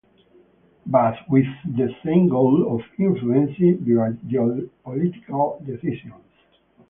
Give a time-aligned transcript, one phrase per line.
[0.87, 6.23] But with the same goal of influencing their geopolitical decisions.